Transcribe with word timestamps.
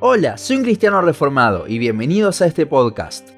Hola, 0.00 0.38
soy 0.38 0.58
un 0.58 0.62
cristiano 0.62 1.02
reformado 1.02 1.66
y 1.66 1.80
bienvenidos 1.80 2.40
a 2.40 2.46
este 2.46 2.66
podcast. 2.66 3.30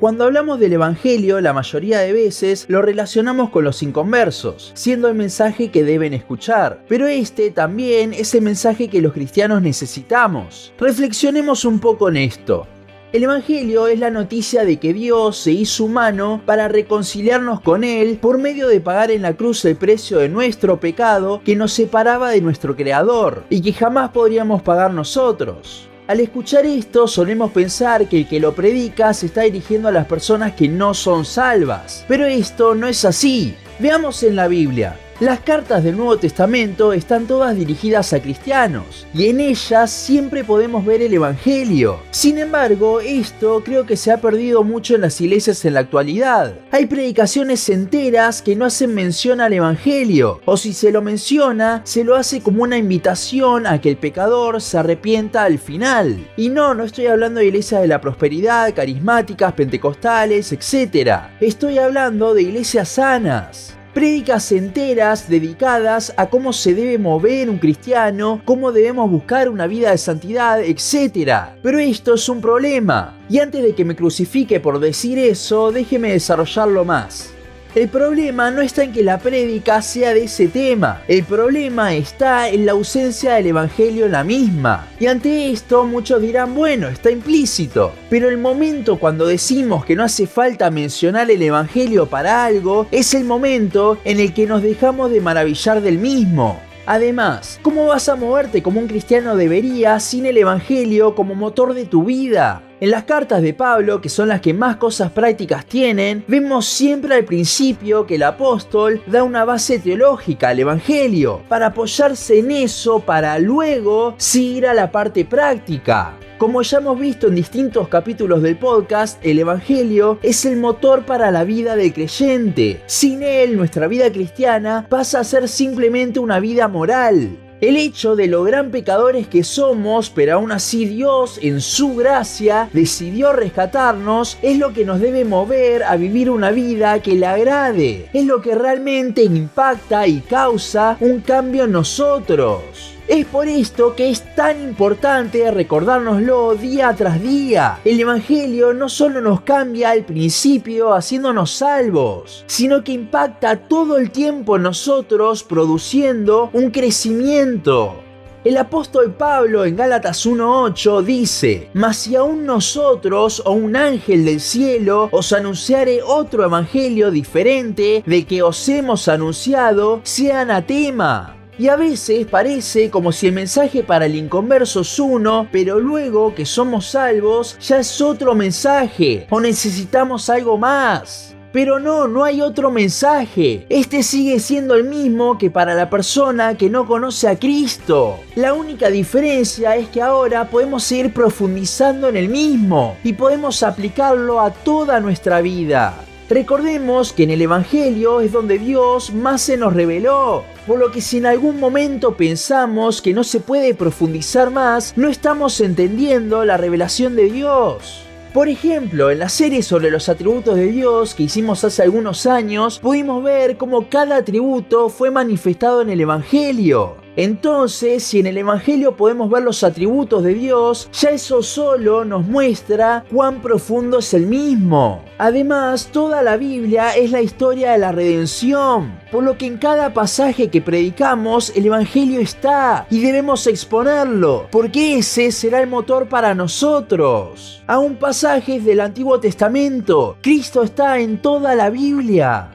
Cuando 0.00 0.24
hablamos 0.24 0.60
del 0.60 0.74
Evangelio, 0.74 1.40
la 1.40 1.54
mayoría 1.54 2.00
de 2.00 2.12
veces 2.12 2.66
lo 2.68 2.82
relacionamos 2.82 3.48
con 3.48 3.64
los 3.64 3.82
inconversos, 3.82 4.72
siendo 4.74 5.08
el 5.08 5.14
mensaje 5.14 5.70
que 5.70 5.82
deben 5.82 6.12
escuchar. 6.12 6.84
Pero 6.90 7.06
este 7.06 7.50
también 7.50 8.12
es 8.12 8.34
el 8.34 8.42
mensaje 8.42 8.88
que 8.88 9.00
los 9.00 9.14
cristianos 9.14 9.62
necesitamos. 9.62 10.74
Reflexionemos 10.78 11.64
un 11.64 11.78
poco 11.78 12.10
en 12.10 12.18
esto. 12.18 12.66
El 13.14 13.22
Evangelio 13.22 13.86
es 13.86 13.98
la 13.98 14.10
noticia 14.10 14.66
de 14.66 14.76
que 14.76 14.92
Dios 14.92 15.38
se 15.38 15.52
hizo 15.52 15.86
humano 15.86 16.42
para 16.44 16.68
reconciliarnos 16.68 17.62
con 17.62 17.82
Él 17.82 18.18
por 18.20 18.36
medio 18.36 18.68
de 18.68 18.82
pagar 18.82 19.10
en 19.10 19.22
la 19.22 19.32
cruz 19.32 19.64
el 19.64 19.76
precio 19.76 20.18
de 20.18 20.28
nuestro 20.28 20.78
pecado 20.80 21.40
que 21.42 21.56
nos 21.56 21.72
separaba 21.72 22.28
de 22.28 22.42
nuestro 22.42 22.76
Creador 22.76 23.44
y 23.48 23.62
que 23.62 23.72
jamás 23.72 24.10
podríamos 24.10 24.60
pagar 24.60 24.92
nosotros. 24.92 25.88
Al 26.06 26.20
escuchar 26.20 26.66
esto 26.66 27.08
solemos 27.08 27.50
pensar 27.50 28.06
que 28.06 28.18
el 28.18 28.28
que 28.28 28.38
lo 28.38 28.54
predica 28.54 29.14
se 29.14 29.26
está 29.26 29.40
dirigiendo 29.42 29.88
a 29.88 29.92
las 29.92 30.04
personas 30.06 30.52
que 30.52 30.68
no 30.68 30.92
son 30.92 31.24
salvas, 31.24 32.04
pero 32.06 32.26
esto 32.26 32.74
no 32.74 32.86
es 32.86 33.06
así. 33.06 33.54
Veamos 33.78 34.22
en 34.22 34.36
la 34.36 34.46
Biblia. 34.46 34.98
Las 35.20 35.38
cartas 35.38 35.84
del 35.84 35.96
Nuevo 35.96 36.16
Testamento 36.16 36.92
están 36.92 37.28
todas 37.28 37.54
dirigidas 37.54 38.12
a 38.12 38.20
cristianos 38.20 39.06
y 39.14 39.28
en 39.28 39.38
ellas 39.38 39.92
siempre 39.92 40.42
podemos 40.42 40.84
ver 40.84 41.02
el 41.02 41.14
Evangelio. 41.14 42.00
Sin 42.10 42.36
embargo, 42.36 43.00
esto 43.00 43.62
creo 43.64 43.86
que 43.86 43.96
se 43.96 44.10
ha 44.10 44.16
perdido 44.16 44.64
mucho 44.64 44.96
en 44.96 45.02
las 45.02 45.20
iglesias 45.20 45.64
en 45.64 45.74
la 45.74 45.80
actualidad. 45.80 46.56
Hay 46.72 46.86
predicaciones 46.86 47.68
enteras 47.68 48.42
que 48.42 48.56
no 48.56 48.64
hacen 48.64 48.92
mención 48.92 49.40
al 49.40 49.52
Evangelio, 49.52 50.40
o 50.46 50.56
si 50.56 50.72
se 50.72 50.90
lo 50.90 51.00
menciona, 51.00 51.82
se 51.84 52.02
lo 52.02 52.16
hace 52.16 52.40
como 52.40 52.64
una 52.64 52.76
invitación 52.76 53.68
a 53.68 53.80
que 53.80 53.90
el 53.90 53.96
pecador 53.98 54.60
se 54.60 54.78
arrepienta 54.78 55.44
al 55.44 55.60
final. 55.60 56.28
Y 56.36 56.48
no, 56.48 56.74
no 56.74 56.82
estoy 56.82 57.06
hablando 57.06 57.38
de 57.38 57.46
iglesias 57.46 57.82
de 57.82 57.86
la 57.86 58.00
prosperidad, 58.00 58.74
carismáticas, 58.74 59.52
pentecostales, 59.52 60.50
etc. 60.52 61.20
Estoy 61.40 61.78
hablando 61.78 62.34
de 62.34 62.42
iglesias 62.42 62.88
sanas 62.88 63.74
prédicas 63.94 64.50
enteras 64.52 65.28
dedicadas 65.28 66.12
a 66.16 66.28
cómo 66.28 66.52
se 66.52 66.74
debe 66.74 66.98
mover 66.98 67.48
un 67.48 67.58
cristiano, 67.58 68.42
cómo 68.44 68.72
debemos 68.72 69.10
buscar 69.10 69.48
una 69.48 69.66
vida 69.66 69.92
de 69.92 69.98
santidad, 69.98 70.60
etc. 70.62 71.54
Pero 71.62 71.78
esto 71.78 72.14
es 72.14 72.28
un 72.28 72.40
problema. 72.40 73.16
Y 73.30 73.38
antes 73.38 73.62
de 73.62 73.74
que 73.74 73.84
me 73.84 73.96
crucifique 73.96 74.60
por 74.60 74.80
decir 74.80 75.18
eso, 75.18 75.72
déjeme 75.72 76.10
desarrollarlo 76.10 76.84
más. 76.84 77.33
El 77.74 77.88
problema 77.88 78.52
no 78.52 78.62
está 78.62 78.84
en 78.84 78.92
que 78.92 79.02
la 79.02 79.18
prédica 79.18 79.82
sea 79.82 80.14
de 80.14 80.24
ese 80.24 80.46
tema, 80.46 81.02
el 81.08 81.24
problema 81.24 81.92
está 81.92 82.48
en 82.48 82.66
la 82.66 82.72
ausencia 82.72 83.34
del 83.34 83.48
Evangelio 83.48 84.06
en 84.06 84.12
la 84.12 84.22
misma. 84.22 84.86
Y 85.00 85.06
ante 85.06 85.50
esto 85.50 85.84
muchos 85.84 86.22
dirán, 86.22 86.54
bueno, 86.54 86.86
está 86.86 87.10
implícito, 87.10 87.92
pero 88.08 88.28
el 88.28 88.38
momento 88.38 89.00
cuando 89.00 89.26
decimos 89.26 89.84
que 89.84 89.96
no 89.96 90.04
hace 90.04 90.28
falta 90.28 90.70
mencionar 90.70 91.28
el 91.32 91.42
Evangelio 91.42 92.06
para 92.06 92.44
algo, 92.44 92.86
es 92.92 93.12
el 93.12 93.24
momento 93.24 93.98
en 94.04 94.20
el 94.20 94.32
que 94.32 94.46
nos 94.46 94.62
dejamos 94.62 95.10
de 95.10 95.20
maravillar 95.20 95.80
del 95.80 95.98
mismo. 95.98 96.60
Además, 96.86 97.58
¿cómo 97.62 97.86
vas 97.86 98.08
a 98.08 98.14
moverte 98.14 98.62
como 98.62 98.78
un 98.78 98.86
cristiano 98.86 99.34
debería 99.34 99.98
sin 99.98 100.26
el 100.26 100.36
Evangelio 100.36 101.16
como 101.16 101.34
motor 101.34 101.74
de 101.74 101.86
tu 101.86 102.04
vida? 102.04 102.62
En 102.84 102.90
las 102.90 103.04
cartas 103.04 103.40
de 103.40 103.54
Pablo, 103.54 104.02
que 104.02 104.10
son 104.10 104.28
las 104.28 104.42
que 104.42 104.52
más 104.52 104.76
cosas 104.76 105.10
prácticas 105.10 105.64
tienen, 105.64 106.22
vemos 106.28 106.66
siempre 106.66 107.14
al 107.14 107.24
principio 107.24 108.06
que 108.06 108.16
el 108.16 108.22
apóstol 108.24 109.00
da 109.06 109.22
una 109.22 109.46
base 109.46 109.78
teológica 109.78 110.50
al 110.50 110.60
Evangelio, 110.60 111.40
para 111.48 111.68
apoyarse 111.68 112.40
en 112.40 112.50
eso 112.50 113.00
para 113.00 113.38
luego 113.38 114.14
seguir 114.18 114.66
a 114.66 114.74
la 114.74 114.92
parte 114.92 115.24
práctica. 115.24 116.18
Como 116.36 116.60
ya 116.60 116.76
hemos 116.76 117.00
visto 117.00 117.28
en 117.28 117.36
distintos 117.36 117.88
capítulos 117.88 118.42
del 118.42 118.58
podcast, 118.58 119.18
el 119.24 119.38
Evangelio 119.38 120.18
es 120.22 120.44
el 120.44 120.58
motor 120.58 121.06
para 121.06 121.30
la 121.30 121.44
vida 121.44 121.76
del 121.76 121.94
creyente. 121.94 122.82
Sin 122.84 123.22
él, 123.22 123.56
nuestra 123.56 123.88
vida 123.88 124.12
cristiana 124.12 124.86
pasa 124.90 125.20
a 125.20 125.24
ser 125.24 125.48
simplemente 125.48 126.20
una 126.20 126.38
vida 126.38 126.68
moral. 126.68 127.38
El 127.64 127.78
hecho 127.78 128.14
de 128.14 128.26
lo 128.26 128.42
gran 128.42 128.70
pecadores 128.70 129.26
que 129.26 129.42
somos, 129.42 130.10
pero 130.10 130.34
aún 130.34 130.52
así 130.52 130.84
Dios 130.84 131.38
en 131.40 131.62
su 131.62 131.96
gracia 131.96 132.68
decidió 132.74 133.32
rescatarnos, 133.32 134.36
es 134.42 134.58
lo 134.58 134.74
que 134.74 134.84
nos 134.84 135.00
debe 135.00 135.24
mover 135.24 135.82
a 135.82 135.96
vivir 135.96 136.28
una 136.28 136.50
vida 136.50 137.00
que 137.00 137.14
le 137.14 137.24
agrade. 137.24 138.10
Es 138.12 138.26
lo 138.26 138.42
que 138.42 138.54
realmente 138.54 139.22
impacta 139.22 140.06
y 140.06 140.20
causa 140.20 140.98
un 141.00 141.20
cambio 141.22 141.64
en 141.64 141.72
nosotros. 141.72 142.93
Es 143.06 143.26
por 143.26 143.48
esto 143.48 143.94
que 143.94 144.08
es 144.08 144.34
tan 144.34 144.62
importante 144.62 145.50
recordárnoslo 145.50 146.54
día 146.54 146.94
tras 146.96 147.20
día. 147.20 147.78
El 147.84 148.00
Evangelio 148.00 148.72
no 148.72 148.88
solo 148.88 149.20
nos 149.20 149.42
cambia 149.42 149.90
al 149.90 150.06
principio 150.06 150.94
haciéndonos 150.94 151.50
salvos, 151.50 152.44
sino 152.46 152.82
que 152.82 152.92
impacta 152.92 153.68
todo 153.68 153.98
el 153.98 154.10
tiempo 154.10 154.56
en 154.56 154.62
nosotros 154.62 155.42
produciendo 155.42 156.48
un 156.54 156.70
crecimiento. 156.70 157.96
El 158.42 158.56
apóstol 158.56 159.12
Pablo 159.12 159.66
en 159.66 159.76
Gálatas 159.76 160.26
1.8 160.26 161.02
dice, 161.02 161.70
Mas 161.74 161.98
si 161.98 162.16
aún 162.16 162.46
nosotros 162.46 163.42
o 163.44 163.52
un 163.52 163.76
ángel 163.76 164.24
del 164.24 164.40
cielo 164.40 165.08
os 165.12 165.32
anunciare 165.34 166.02
otro 166.02 166.44
evangelio 166.44 167.10
diferente 167.10 168.02
de 168.06 168.24
que 168.26 168.42
os 168.42 168.66
hemos 168.68 169.08
anunciado, 169.08 170.00
sea 170.04 170.40
anatema. 170.40 171.43
Y 171.56 171.68
a 171.68 171.76
veces 171.76 172.26
parece 172.26 172.90
como 172.90 173.12
si 173.12 173.28
el 173.28 173.32
mensaje 173.32 173.84
para 173.84 174.06
el 174.06 174.16
inconverso 174.16 174.80
es 174.80 174.98
uno, 174.98 175.46
pero 175.52 175.78
luego 175.78 176.34
que 176.34 176.44
somos 176.44 176.86
salvos 176.86 177.56
ya 177.60 177.78
es 177.78 178.00
otro 178.00 178.34
mensaje 178.34 179.26
o 179.30 179.40
necesitamos 179.40 180.28
algo 180.30 180.58
más. 180.58 181.36
Pero 181.52 181.78
no, 181.78 182.08
no 182.08 182.24
hay 182.24 182.42
otro 182.42 182.72
mensaje. 182.72 183.64
Este 183.68 184.02
sigue 184.02 184.40
siendo 184.40 184.74
el 184.74 184.82
mismo 184.82 185.38
que 185.38 185.52
para 185.52 185.76
la 185.76 185.88
persona 185.88 186.56
que 186.56 186.68
no 186.68 186.84
conoce 186.84 187.28
a 187.28 187.38
Cristo. 187.38 188.18
La 188.34 188.54
única 188.54 188.90
diferencia 188.90 189.76
es 189.76 189.86
que 189.90 190.02
ahora 190.02 190.50
podemos 190.50 190.82
seguir 190.82 191.14
profundizando 191.14 192.08
en 192.08 192.16
el 192.16 192.28
mismo 192.28 192.96
y 193.04 193.12
podemos 193.12 193.62
aplicarlo 193.62 194.40
a 194.40 194.50
toda 194.50 194.98
nuestra 194.98 195.40
vida. 195.40 195.94
Recordemos 196.28 197.12
que 197.12 197.24
en 197.24 197.30
el 197.30 197.42
Evangelio 197.42 198.22
es 198.22 198.32
donde 198.32 198.58
Dios 198.58 199.12
más 199.12 199.42
se 199.42 199.58
nos 199.58 199.74
reveló, 199.74 200.44
por 200.66 200.78
lo 200.78 200.90
que 200.90 201.02
si 201.02 201.18
en 201.18 201.26
algún 201.26 201.60
momento 201.60 202.16
pensamos 202.16 203.02
que 203.02 203.12
no 203.12 203.24
se 203.24 203.40
puede 203.40 203.74
profundizar 203.74 204.50
más, 204.50 204.96
no 204.96 205.08
estamos 205.10 205.60
entendiendo 205.60 206.46
la 206.46 206.56
revelación 206.56 207.14
de 207.14 207.30
Dios. 207.30 208.04
Por 208.32 208.48
ejemplo, 208.48 209.10
en 209.10 209.18
la 209.18 209.28
serie 209.28 209.62
sobre 209.62 209.90
los 209.90 210.08
atributos 210.08 210.56
de 210.56 210.66
Dios 210.68 211.14
que 211.14 211.24
hicimos 211.24 211.62
hace 211.62 211.82
algunos 211.82 212.24
años, 212.24 212.78
pudimos 212.78 213.22
ver 213.22 213.58
cómo 213.58 213.90
cada 213.90 214.16
atributo 214.16 214.88
fue 214.88 215.10
manifestado 215.10 215.82
en 215.82 215.90
el 215.90 216.00
Evangelio. 216.00 217.03
Entonces, 217.16 218.02
si 218.02 218.18
en 218.18 218.26
el 218.26 218.38
Evangelio 218.38 218.96
podemos 218.96 219.30
ver 219.30 219.42
los 219.42 219.62
atributos 219.62 220.24
de 220.24 220.34
Dios, 220.34 220.88
ya 220.92 221.10
eso 221.10 221.42
solo 221.42 222.04
nos 222.04 222.26
muestra 222.26 223.04
cuán 223.12 223.40
profundo 223.40 223.98
es 223.98 224.14
el 224.14 224.26
mismo. 224.26 225.04
Además, 225.18 225.90
toda 225.92 226.22
la 226.22 226.36
Biblia 226.36 226.90
es 226.96 227.12
la 227.12 227.22
historia 227.22 227.72
de 227.72 227.78
la 227.78 227.92
redención, 227.92 228.98
por 229.12 229.22
lo 229.22 229.38
que 229.38 229.46
en 229.46 229.58
cada 229.58 229.94
pasaje 229.94 230.48
que 230.48 230.60
predicamos 230.60 231.52
el 231.54 231.66
Evangelio 231.66 232.20
está 232.20 232.86
y 232.90 233.00
debemos 233.00 233.46
exponerlo, 233.46 234.48
porque 234.50 234.98
ese 234.98 235.30
será 235.30 235.60
el 235.60 235.68
motor 235.68 236.08
para 236.08 236.34
nosotros. 236.34 237.62
Aún 237.68 237.94
pasajes 237.94 238.64
del 238.64 238.80
Antiguo 238.80 239.20
Testamento, 239.20 240.16
Cristo 240.20 240.62
está 240.64 240.98
en 240.98 241.22
toda 241.22 241.54
la 241.54 241.70
Biblia. 241.70 242.50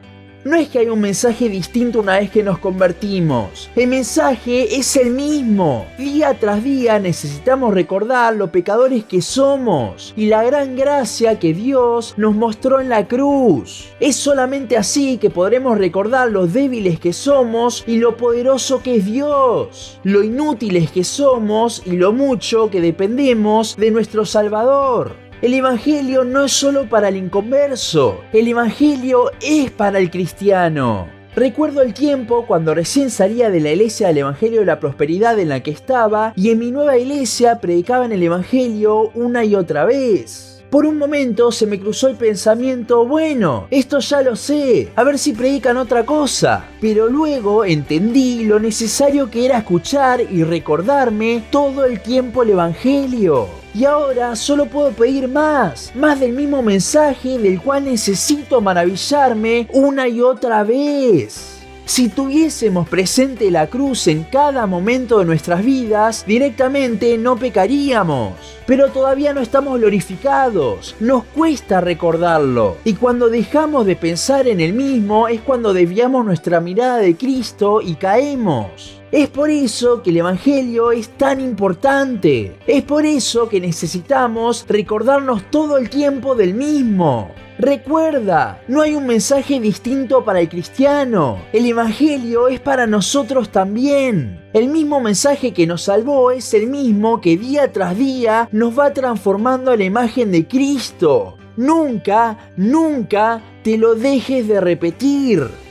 No 0.46 0.56
es 0.56 0.70
que 0.70 0.80
haya 0.80 0.94
un 0.94 1.02
mensaje 1.02 1.50
distinto 1.50 2.00
una 2.00 2.18
vez 2.18 2.32
que 2.32 2.44
nos 2.44 2.60
convertimos. 2.60 3.70
El 3.76 3.88
mensaje 3.88 4.78
es 4.78 4.96
el 4.96 5.12
mismo. 5.12 5.86
Día 5.98 6.34
tras 6.40 6.64
día 6.64 6.98
necesitamos 6.98 7.74
recordar 7.74 8.38
lo 8.38 8.50
pecadores 8.50 9.04
que 9.04 9.22
somos 9.22 10.14
y 10.16 10.28
la 10.28 10.44
gran 10.44 10.78
gracia 10.78 11.40
que 11.40 11.54
Dios 11.54 12.14
nos 12.16 12.36
mostró 12.36 12.80
en 12.80 12.88
la 12.88 13.06
cruz. 13.06 13.90
Es 14.00 14.16
solamente 14.16 14.78
así 14.78 15.18
que 15.18 15.30
podremos 15.30 15.78
recordar 15.78 16.32
lo 16.32 16.48
débiles 16.48 17.02
que 17.02 17.12
somos 17.12 17.84
y 17.86 17.98
lo 17.98 18.16
poderoso 18.16 18.82
que 18.82 18.96
es 18.96 19.06
Dios. 19.06 20.00
Lo 20.04 20.24
inútiles 20.24 20.90
que 20.90 21.04
somos 21.04 21.84
y 21.86 21.98
lo 21.98 22.14
mucho 22.14 22.70
que 22.70 22.80
dependemos 22.80 23.76
de 23.76 23.92
nuestro 23.92 24.24
Salvador. 24.24 25.29
El 25.42 25.54
Evangelio 25.54 26.26
no 26.26 26.44
es 26.44 26.52
solo 26.52 26.90
para 26.90 27.08
el 27.08 27.16
inconverso, 27.16 28.26
el 28.34 28.50
Evangelio 28.50 29.32
es 29.42 29.72
para 29.72 29.98
el 29.98 30.12
cristiano. 30.12 31.08
Recuerdo 31.34 31.82
el 31.82 31.94
tiempo 31.94 32.46
cuando 32.46 32.74
recién 32.74 33.10
salía 33.10 33.50
de 33.50 33.62
la 33.62 33.72
iglesia 33.72 34.08
del 34.08 34.18
Evangelio 34.18 34.60
de 34.60 34.66
la 34.66 34.82
Prosperidad 34.82 35.40
en 35.40 35.48
la 35.48 35.64
que 35.64 35.72
estaba 35.72 36.34
y 36.36 36.50
en 36.50 36.60
mi 36.60 36.72
nueva 36.72 36.98
iglesia 36.98 37.62
predicaban 37.62 38.12
el 38.12 38.22
Evangelio 38.22 39.12
una 39.16 39.46
y 39.46 39.56
otra 39.56 39.86
vez. 39.86 40.49
Por 40.70 40.86
un 40.86 41.00
momento 41.00 41.52
se 41.52 41.66
me 41.66 41.80
cruzó 41.80 42.10
el 42.10 42.16
pensamiento, 42.16 43.04
bueno, 43.04 43.66
esto 43.72 43.98
ya 43.98 44.22
lo 44.22 44.36
sé, 44.36 44.92
a 44.96 45.04
ver 45.04 45.18
si 45.18 45.34
predican 45.34 45.78
otra 45.78 46.06
cosa. 46.06 46.68
Pero 46.80 47.08
luego 47.08 47.66
entendí 47.66 48.46
lo 48.46 48.60
necesario 48.60 49.32
que 49.32 49.46
era 49.46 49.58
escuchar 49.58 50.22
y 50.22 50.44
recordarme 50.44 51.44
todo 51.50 51.86
el 51.86 52.00
tiempo 52.02 52.44
el 52.44 52.52
Evangelio. 52.52 53.48
Y 53.74 53.86
ahora 53.86 54.36
solo 54.36 54.68
puedo 54.68 54.92
pedir 54.92 55.28
más, 55.28 55.92
más 55.96 56.20
del 56.20 56.34
mismo 56.34 56.62
mensaje 56.62 57.40
del 57.40 57.60
cual 57.60 57.86
necesito 57.86 58.62
maravillarme 58.62 59.68
una 59.74 60.08
y 60.08 60.22
otra 60.22 60.64
vez. 60.64 61.60
Si 61.86 62.10
tuviésemos 62.10 62.88
presente 62.88 63.50
la 63.50 63.66
cruz 63.66 64.06
en 64.06 64.24
cada 64.24 64.68
momento 64.68 65.18
de 65.18 65.26
nuestras 65.26 65.66
vidas, 65.66 66.24
directamente 66.28 67.18
no 67.18 67.36
pecaríamos. 67.38 68.49
Pero 68.70 68.90
todavía 68.90 69.34
no 69.34 69.42
estamos 69.42 69.80
glorificados, 69.80 70.96
nos 71.00 71.24
cuesta 71.24 71.82
recordarlo. 71.82 72.78
Y 72.86 72.94
cuando 72.94 73.28
dejamos 73.28 73.84
de 73.88 73.96
pensar 73.96 74.48
en 74.48 74.60
el 74.60 74.74
mismo 74.74 75.28
es 75.28 75.42
cuando 75.42 75.74
desviamos 75.74 76.24
nuestra 76.24 76.60
mirada 76.60 76.98
de 76.98 77.18
Cristo 77.18 77.82
y 77.82 77.96
caemos. 77.96 79.02
Es 79.12 79.28
por 79.28 79.50
eso 79.50 80.04
que 80.04 80.12
el 80.12 80.18
Evangelio 80.18 80.92
es 80.92 81.10
tan 81.18 81.42
importante. 81.42 82.58
Es 82.68 82.84
por 82.84 83.08
eso 83.08 83.50
que 83.50 83.60
necesitamos 83.60 84.68
recordarnos 84.70 85.50
todo 85.50 85.80
el 85.80 85.90
tiempo 85.90 86.36
del 86.36 86.54
mismo. 86.54 87.32
Recuerda, 87.60 88.62
no 88.70 88.82
hay 88.82 88.96
un 88.96 89.06
mensaje 89.06 89.60
distinto 89.60 90.24
para 90.24 90.40
el 90.40 90.48
cristiano. 90.48 91.40
El 91.52 91.66
Evangelio 91.66 92.48
es 92.48 92.62
para 92.62 92.88
nosotros 92.88 93.50
también. 93.50 94.40
El 94.54 94.70
mismo 94.70 95.02
mensaje 95.02 95.52
que 95.52 95.68
nos 95.68 95.82
salvó 95.82 96.32
es 96.32 96.54
el 96.54 96.68
mismo 96.68 97.20
que 97.20 97.36
día 97.36 97.70
tras 97.74 97.98
día 97.98 98.48
nos 98.54 98.80
va 98.80 98.94
transformando 98.94 99.72
a 99.72 99.76
la 99.76 99.84
imagen 99.84 100.32
de 100.32 100.48
Cristo. 100.48 101.36
Nunca, 101.58 102.38
nunca 102.56 103.42
te 103.62 103.78
lo 103.78 103.94
dejes 103.94 104.48
de 104.48 104.62
repetir. 104.62 105.69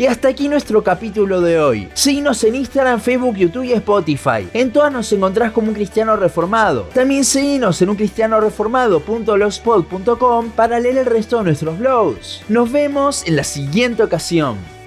Y 0.00 0.06
hasta 0.06 0.28
aquí 0.28 0.48
nuestro 0.48 0.82
capítulo 0.82 1.42
de 1.42 1.60
hoy. 1.60 1.90
Síguenos 1.92 2.42
en 2.44 2.54
Instagram, 2.54 3.00
Facebook, 3.00 3.36
YouTube 3.36 3.64
y 3.64 3.74
Spotify. 3.74 4.48
En 4.54 4.72
todas 4.72 4.90
nos 4.90 5.12
encontrás 5.12 5.52
como 5.52 5.68
un 5.68 5.74
cristiano 5.74 6.16
reformado. 6.16 6.84
También 6.94 7.22
síguenos 7.22 7.82
en 7.82 7.90
uncristianoreformado.blogspot.com 7.90 10.52
para 10.52 10.80
leer 10.80 10.96
el 10.96 11.04
resto 11.04 11.36
de 11.36 11.44
nuestros 11.44 11.78
blogs. 11.78 12.40
Nos 12.48 12.72
vemos 12.72 13.26
en 13.26 13.36
la 13.36 13.44
siguiente 13.44 14.02
ocasión. 14.02 14.79